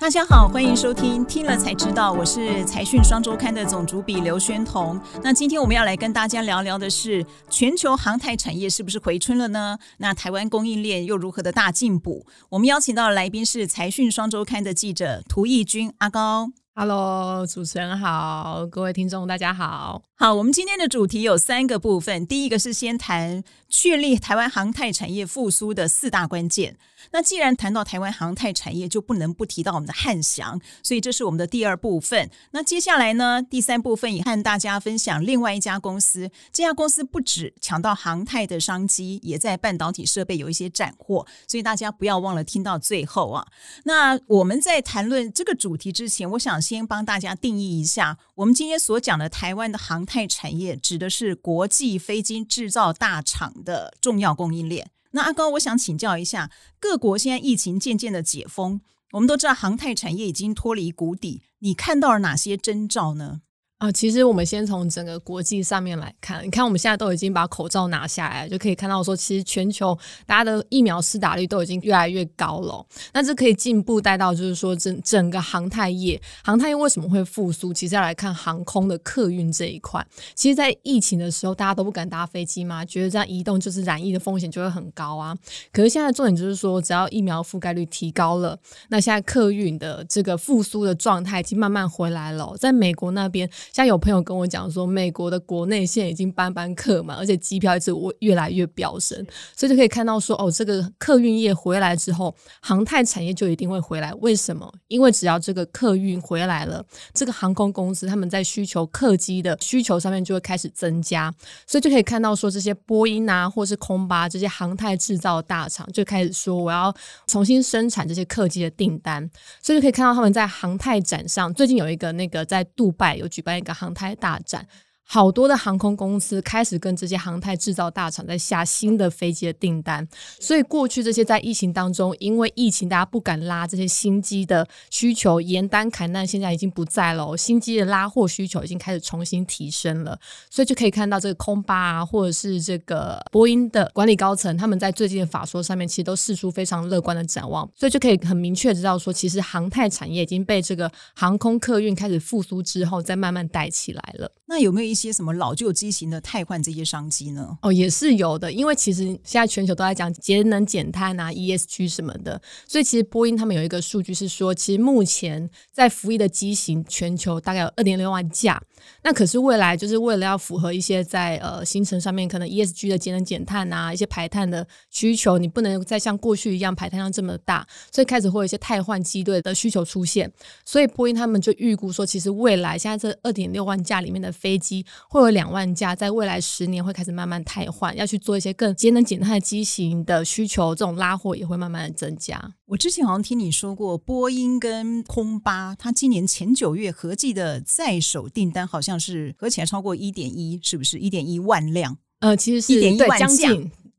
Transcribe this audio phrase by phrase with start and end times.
[0.00, 4.98] 大家好，欢迎收听《听了才知道》，我是财讯双周刊的总主笔刘宣彤。
[5.24, 9.76] 那今天我们要来跟大家聊聊的是，全球航太产业是不是回春了呢？
[9.96, 12.24] 那台湾供应链又如何的大进步？
[12.48, 16.52] 我们邀请到的来宾是财讯双周刊的记者涂义军阿高。
[16.80, 20.00] Hello，主持人好，各位听众大家好。
[20.14, 26.76] 好，我们今天的主题有三个部分，第一个是先谈确立台湾航太产业复苏的四大关键。
[27.10, 32.30] 那既然谈到台湾航太产业，就不能不提到我们的汉翔，所以这是我们的第二部分。
[32.50, 36.30] 那接下来呢，第三部分也和大家分享另外一家公司。
[36.52, 43.46] 这家公司不止抢到航太的商机，也在半导体设备有一些斩获，所以大家不要忘了听到最后啊。
[43.84, 54.90] 那我们在谈论这个主题之前，我想先帮大家定义一下，我们今天所讲的台湾的航太产业，指的是国际飞机制造大厂的重要供应链。
[55.12, 63.40] 那阿高，我想请教一下，各国现在疫情渐渐的解封，我们都知道航太产业已经脱离谷底，你看到了哪些征兆呢？
[63.78, 72.84] 啊，其实我们先从整个国际上面来看，你看我们现在都已经把口罩拿下来，就可以看到说，其实全球大家的疫苗施打率都已经越来越高了。
[73.12, 77.72] 那这可以进一步带到，就是说整整个航太业，航太业为什么会复苏？
[77.72, 80.04] 其实要来看航空的客运这一块。
[80.34, 85.32] 其实，在疫情的时候，大家都不敢搭飞机嘛，觉得这样移动就是染疫的风险就会很高啊。
[85.72, 92.56] 可是现在重点就是说，只要疫苗覆盖率提高了，那现在客运的这个复苏的状态已经慢慢回来了。
[92.58, 93.48] 在美国那边。
[93.72, 99.24] 像有朋友跟我讲说，美国的国内线已经班班客满，而且机票一直越来越飙升，
[99.56, 104.12] 所以就可以看到说，哦，这个客运业回来之后，航太产业就一定会回来。
[104.14, 104.72] 为什么？
[104.88, 111.32] 因为只要这个客运回来了，这个航空公司他们在需求客机的需求上面就会开始增加，
[111.66, 116.94] 所以就可以看到说，这些波音啊，或是空巴这些航太制造大厂就开始说，我要
[117.26, 119.28] 重新生产这些客机的订单，
[119.62, 123.57] 所以就可以看到他们在航太展上，最近有一个那个在杜拜有举办。
[123.58, 124.66] 那个航太大战。
[125.10, 130.06] 好多的航空公司开始跟这些航太制造大厂在下新的飞机的订单，
[130.38, 140.18] 所以过去这些在疫情当中，因为疫情大家不敢拉这些新机的需求，严单砍难，现在已经不在了，新机的拉货需求已经开始重新提升了，
[140.50, 154.30] 所以就可以看到这个空巴啊，或者是这个波音的管理高层，他们在最近的法说上面，其实都示出非常乐观的展望，所以就可以很明确知道说，其实航太产业已经被这个航空客运开始复苏之后，再慢慢带起来了。
[154.50, 157.58] 那有没有一些什么老旧机型的汰换这些商机呢？
[157.60, 168.60] 哦，也是有的，因为其实现在全球都在讲节能减碳啊，ESG 什么的，所以其实波音他们有一个数据是说，其实目前在服役的机型全球大概有二点六万架。
[169.02, 180.32] 那可是未来就是为了要符合一些在呃行程上面可能 ESG 的节能减碳啊，一些排碳的需求，你不能再像过去一样排碳量这么大，所以开始会有一些汰换机队的需求出现。
[180.64, 192.40] 所以波音他们就预估说，其实未来现在这二点六万架里面的飞机，会有两万架在未来十年会开始慢慢汰换，要去做一些更节能减碳的机型的需求，这种拉货也会慢慢的增加。
[192.66, 201.96] 我之前好像听你说过，波音跟空巴，它今年前九月合计的在手订单好像是合起来超过一点一，是不是一点一万辆？
[202.20, 203.48] 呃，其实是一点一万架，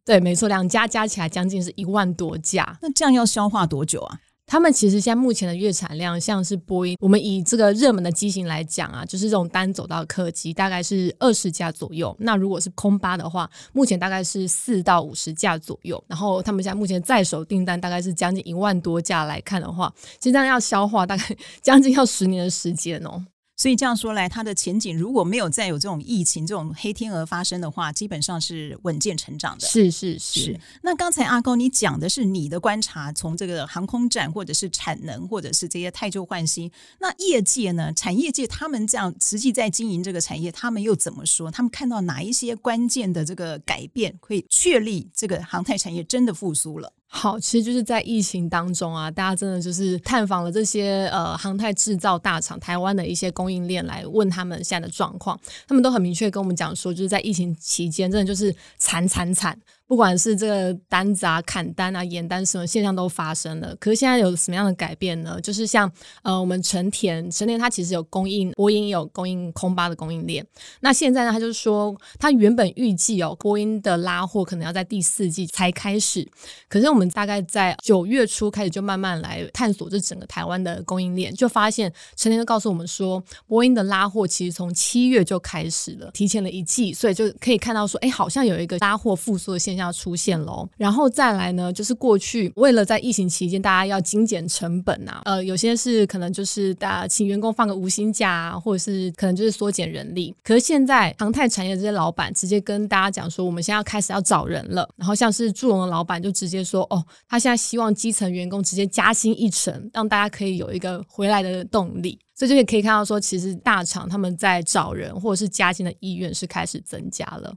[0.05, 2.77] 对，没错，两家加起来将近是一万多架。
[2.81, 4.19] 那这样要消化多久啊？
[4.49, 12.15] 他们其实现在目前的月产量，像是波音，我们以这个热门的机型来讲啊，就是这种单走道客机，大概是二十架左右。
[12.19, 16.03] 那如果是空巴的话，目前大概是四到五十架左右。
[16.07, 21.23] 然后他们现在目前在手订单大概是将近一万多架来看的话，其实这样要消化大概
[21.61, 23.23] 将近要十年的时间哦。
[23.59, 29.67] 所以这样说来，它的前景如果没有再有这种疫情、这种黑天鹅发生的话，基本上是稳健成长的。
[29.67, 30.57] 是是是。
[30.81, 36.71] 那刚才阿高你讲的是你的观察，从这个航空展或者是产能，或者是这些太旧换新。
[37.01, 37.91] 那业界呢？
[37.91, 41.51] 产业界他们这样实际在经营这个产业，他们又怎么说？
[41.51, 46.93] 他们看到哪一些关键的这个改变，会确立这个航太产业真的复苏了？
[47.11, 55.37] 好，其实就是在疫情当中啊，大家真的就是探访了这些呃航太制造大厂、台湾的一些供应链，来问他们现在的状况。
[55.67, 59.59] 他们都很明确跟我们讲说，就是在疫情期间，真的就是惨惨惨。
[59.89, 65.41] 不管是这个单子啊、砍单啊、延单什么现象都发生了，可是现在有什么样的改变呢？
[65.41, 65.91] 就是像
[66.21, 70.45] 呃，我们成田，成田它其实有供应波音，有供应空巴的供应链。
[70.81, 76.23] 那现在呢，他就是说，他原本预计哦，波音的拉货可能要在第四季才开始，
[76.67, 89.78] 可是我们大概在九月初开始就慢慢来探索这整个台湾的供应链，就发现成田就告诉我们说，波音的拉货其实从七月就开始了，提前了一季，所以就可以看到说，哎，好像有一个拉货复苏的现象。
[89.85, 90.67] 要出现喽。
[90.77, 100.35] 然后再来呢，就是过去为了在疫情期间大家要精简成本啊，呃，有些是可能就是大家请员工放个无薪假啊，或者是可能就是缩减人力。
[100.43, 104.87] 可是现在航太产业这些老板直接跟大家讲说，我们现在要开始要找人了。
[104.95, 112.17] 然后像是祝融的老板就直接说，哦，他现在希望基层员工直接加薪一成，让大家可以有一个回来的动力。
[112.39, 117.53] 所以就可以看到说，其实大厂他们在找人或者是加薪的意愿是开始增加了。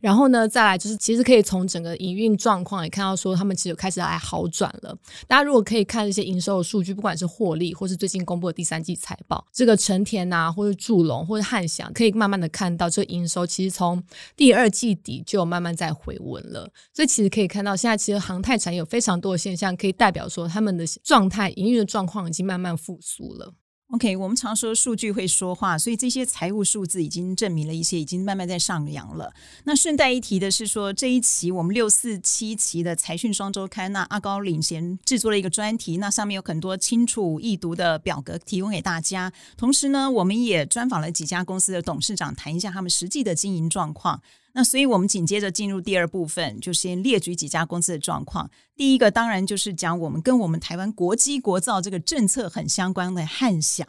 [0.00, 4.94] 然后呢，再来就是其实可以从整个营运状况也看到说，他们其实开始来好转了。
[5.26, 14.00] 大家如果可以看一些营收的数据，不管是获利或是最近公布的第三季财报，这个成田啊，或者祝龙或者汉翔，可以慢慢的看到这个营收其实从
[14.36, 16.70] 第二季底就慢慢在回稳了。
[16.92, 23.54] 所以其实可以看到，现在其实航太产业有非常多的现象，可以代表说他们的状态、营运的状况已经慢慢复苏了。
[23.90, 29.32] OK，我们常说数据会说话，所以这些财务数字已经证明了一些，已经慢慢在上扬了。
[29.64, 39.32] 那顺带一提的是说，这一期我们六四七期的财讯双周刊，那阿高领衔制作了一个专题，那上面有很多清楚易读的表格提供给大家。
[39.56, 44.20] 同时呢，我们也专访了几家公司的董事长，谈一下他们实际的经营状况。
[44.58, 48.50] 那所以，我们紧接着进入第二部分，就先列举几家公司的状况。
[48.74, 53.86] 第一个当然就是讲我们跟我们台湾国机国造这个政策很相关的汉翔。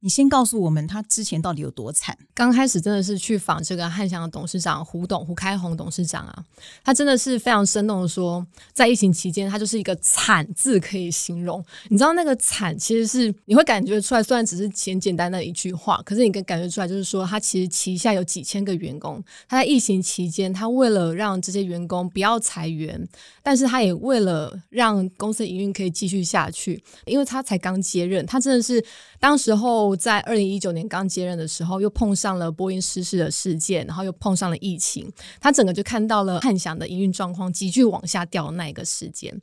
[0.00, 2.16] 你先告诉我们，他之前到底有多惨？
[2.32, 6.44] 刚开始真的是去访这个汉翔的董事长胡董胡开宏董事长啊，
[6.84, 11.64] 他真的是非常生动的说，在疫情期间，他就是一个惨字可以形容。
[11.88, 23.08] 你知道那个惨其实是你会感觉出来，虽然只是简简单的一句话，可是你可以感觉出来，就是说他其实旗下有几千个员工，他在疫情期间，他为了让这些员工不要裁员，
[23.42, 28.84] 但是他也为了让公司营运可以继续下去，因为他才刚接任，他真的是
[29.18, 29.87] 当时候。
[29.88, 39.34] 我在二零一九年刚接任的时候，又碰上了波音失事的事件，然后又碰上了疫情，他整个就看到了汉翔的营运状况急剧往下掉的那一个时间。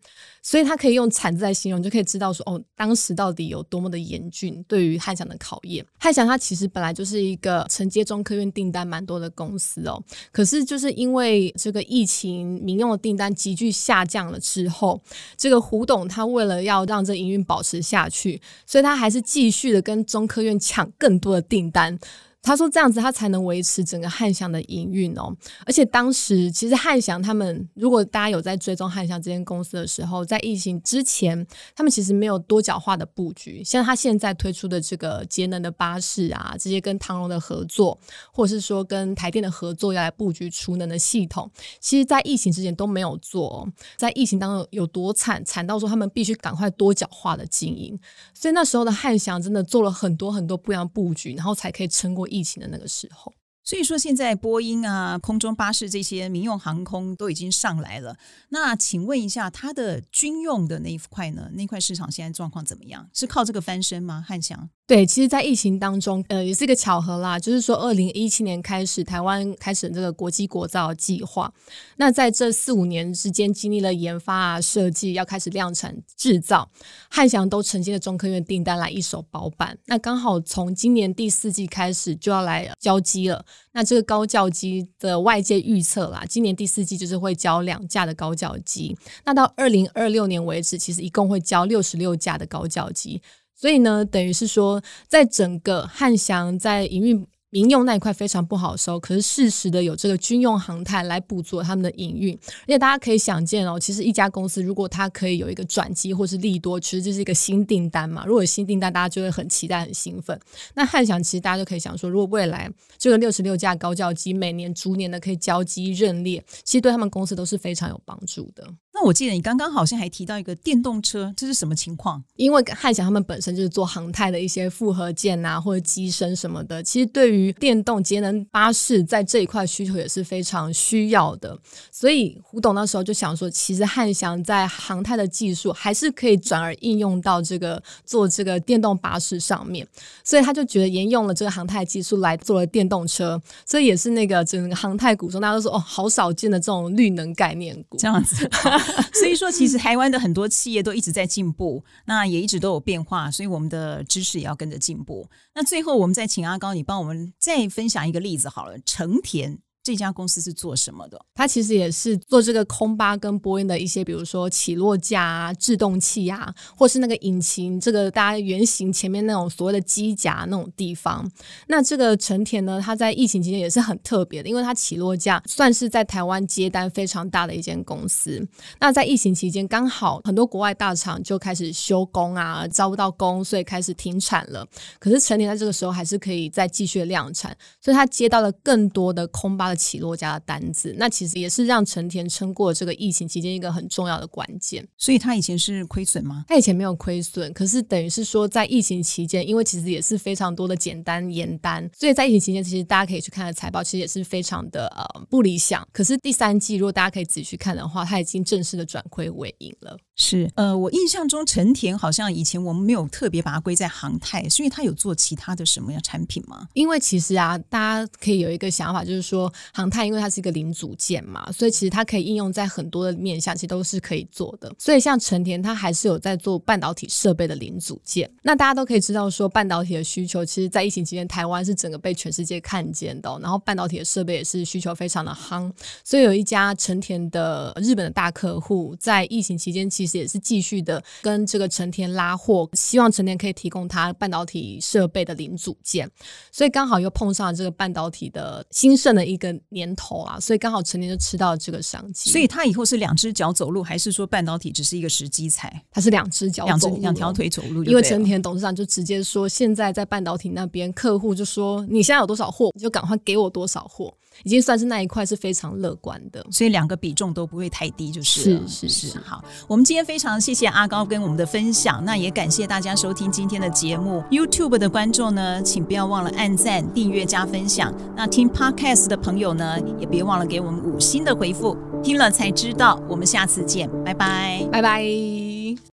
[0.42, 5.84] 所以他可以用惨字来形容，就可以知道说哦，当时到底有多么的严峻，对于汉翔的考验。
[5.98, 10.00] 汉翔它其实本来就是一个承接中科院订单蛮多的公司哦，
[10.32, 15.02] 可是就是因为这个疫情，民用的订单急剧下降了之后，
[15.36, 21.98] 这个胡董他为了要让这营运保持下去，所以他还是继续的跟中科院抢更多的订单。
[22.46, 25.36] 他说：“这样子，他才能维持整个汉翔的营运哦。
[25.66, 31.46] 而且当时，其实汉翔他们，如果大家有在追踪汉翔这间公司的时候，在疫情之前，
[31.76, 33.64] 他们其实没有多角化的布局。
[33.64, 38.00] 像他现在推出的这个节能的巴士啊，这些跟唐龙的合作，
[38.32, 41.50] 或者是说跟台电的合作，要来布局储能的系统，
[41.80, 43.68] 其实在疫情之前都没有做。
[43.98, 48.00] 在疫情当中有多惨，惨到说他们必须赶快多角化的经营。
[48.36, 53.34] 所以那时候的汉翔真的做了很多很多不一样布局，然后才可以撑过。”疫疫情的那个时候，
[53.64, 58.18] 所以说现在波音啊、空中巴士这些民用航空都已经上来了。
[58.50, 61.50] 那请问一下，它的军用的那一块呢？
[61.54, 63.10] 那块市场现在状况怎么样？
[63.14, 64.24] 是靠这个翻身吗？
[64.28, 64.70] 汉翔？
[64.88, 67.40] 对，其实，在疫情当中，呃，也是一个巧合啦。
[67.40, 71.52] 就是说，二零一七年开始，台湾开始这个国际国造计划。
[71.98, 76.70] 那在这四五年之间，经历了研发啊、设计，要开始量产制造，
[77.10, 79.76] 汉翔都承接了中科院订单来一手包办。
[79.88, 83.44] 那刚好从今年第四季开始就要来交机了。
[83.72, 88.96] 那这个高教机的外界预测啦，今年第四季就是会交两架的高教机。
[89.24, 93.20] 那到二零二六年为止，其实一共会交六十六架的高教机。
[93.56, 97.26] 所以呢，等于是说，在整个汉翔在营运。
[97.52, 108.26] 民用那一块非常不好收，可是适时的有这个军用航太来补足他们的营运，而且大家可以想见哦，其实一家公司如果它可以有一个转机或是利多，其实就是一个新订单嘛。
[108.26, 110.38] 如果有新订单，大家就会很期待、很兴奋。
[110.74, 118.68] 那汉翔其实大家就可以想说，如果未来这个六十六架高教机每年逐年的可以交机认列，其实对他们公司都是非常有帮助的。
[118.98, 122.24] 那我记得你刚刚好像还提到一个电动车，这是什么情况？
[122.38, 131.60] 因为汉翔他们本身就是做航太的一些复合件啊，或者机身什么的，其实对于电动节能巴士在这一块需求也是非常需要的。
[131.92, 139.86] 所以胡董那时候就想说，其实汉翔在航太的技术还是可以转而应用到这个做这个电动巴士上面，
[140.24, 148.50] 所以他就觉得沿用了这个航太技术来做了电动车，所以也是那个整个航太股中大家都说哦，好少见的这种绿能概念股这样子。
[149.14, 155.28] 所以说，其实台湾的很多企业都一直在进步，那也一直都有变化，所以我们的知识也要跟着进步。
[155.54, 158.78] 那最后，我们再请阿高，你帮我们再分享一个例子好了。
[158.86, 161.22] 成田这家公司是做什么的？
[161.36, 171.30] 它其实也是做这个空巴跟波音的一些，比如说起落架啊、制动器啊，或是那个引擎这个大家原型前面那种所谓的机甲那种地方。
[171.68, 178.44] 那这个成田呢，它在疫情期间也是很特别的，因为它起落架算是在台湾接单非常大的一间公司。
[178.80, 184.68] 那在疫情期间，刚好很多国外大厂就开始休工啊，招不到工，所以开始停产了。
[184.98, 189.75] 可是成田在这个时候还是可以再继续量产，所以它接到了更多的空巴的。
[189.76, 194.88] 起落家的单子，那其实也是让成田撑过这个疫情期间一个很重要的关键。
[194.98, 196.46] 所以他以前是亏损吗？
[196.48, 205.86] 他以前没有亏损，可是等于是说在疫情期间，因为其实也是非常多的简单延单，所以在疫情期间，其实大家可以去看的财报，其实也是非常的呃不理想。
[205.92, 209.98] 可是第三季如果大家可以仔细去看的话，它已经正式的转亏为盈了。
[210.18, 216.68] 是，呃，我印象中成田好像以前我们没有特别把它归在航太，是因为它有做其他的什么样产品吗？
[216.74, 224.74] 因为其实啊，大家可以有一个想法，就是说航太，因为它是一个零组件嘛，所以其实它可以应用在很多的面向，其实都是可以做的。
[224.78, 228.30] 所以像成田，它还是有在做半导体设备的零组件。
[228.44, 233.40] 那大家都可以知道，说半导体的需求，其实在疫情期间，台湾是整个被全世界看见的。
[233.42, 235.72] 然后半导体的设备也是需求非常的夯，
[236.04, 240.76] 所以有一家成田的日本的大客户，在疫情期间其实也是继续。
[240.86, 246.08] 的跟这个成田拉货，希望成田可以提供他半导体设备的零组件，
[246.52, 252.30] 所以刚好又碰上了这个半导体的兴盛的一个年头啊，所以刚好成田就吃到了这个商机。
[252.30, 255.82] 所以他以后是两只脚走路，还是说半导体只是一个时机才？
[255.92, 257.84] 他是两只脚，两只两条腿走路。
[257.84, 264.14] 因为成田董事长就直接说，现在在半导体那边客户就说，你现在有多少货，你就赶快给我多少货。
[264.44, 269.18] 已经算是那一块是非常乐观的，所以两个比重都不会太低，就是是是是。
[269.20, 274.24] 好，我们今天非常谢谢阿高跟我们的分享，那也感谢大家收听今天的节目。
[274.30, 277.94] YouTube 的观众呢，请不要忘了按赞、订阅、加分享。
[278.16, 281.78] 那听 Podcast 的朋友呢，也别忘了给我们五星的回复。
[282.04, 285.55] 听了才知道，我们下次见，拜拜，拜拜。